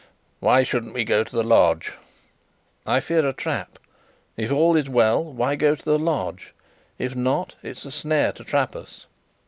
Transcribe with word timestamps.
"Why 0.39 0.63
shouldn't 0.63 0.95
we 0.95 1.03
go 1.03 1.23
to 1.23 1.31
the 1.31 1.43
lodge?" 1.43 1.93
"I 2.87 3.01
fear 3.01 3.23
a 3.27 3.33
trap. 3.33 3.77
If 4.35 4.51
all 4.51 4.75
is 4.75 4.89
well, 4.89 5.23
why 5.23 5.55
go 5.55 5.75
to 5.75 5.85
the 5.85 5.99
lodge? 5.99 6.55
If 6.97 7.15
not, 7.15 7.53
it's 7.61 7.85
a 7.85 7.91
snare 7.91 8.31
to 8.31 8.43
trap 8.43 8.75
us." 8.75 9.05